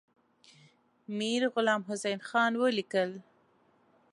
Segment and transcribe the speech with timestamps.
[1.17, 3.11] میرغلام حسین خان ولیکل.